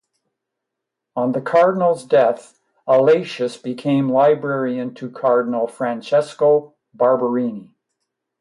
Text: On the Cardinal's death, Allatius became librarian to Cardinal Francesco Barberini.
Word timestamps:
On 1.15 1.31
the 1.31 1.41
Cardinal's 1.41 2.03
death, 2.05 2.59
Allatius 2.87 3.61
became 3.61 4.09
librarian 4.11 4.95
to 4.95 5.11
Cardinal 5.11 5.67
Francesco 5.67 6.73
Barberini. 6.91 7.69